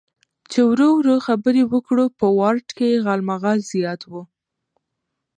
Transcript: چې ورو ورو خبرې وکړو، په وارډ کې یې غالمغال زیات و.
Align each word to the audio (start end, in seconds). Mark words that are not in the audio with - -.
چې 0.51 0.59
ورو 0.69 0.87
ورو 0.97 1.15
خبرې 1.27 1.63
وکړو، 1.71 2.05
په 2.19 2.25
وارډ 2.37 2.67
کې 2.77 2.85
یې 2.93 3.01
غالمغال 3.05 3.59
زیات 3.71 4.01
و. 4.11 4.13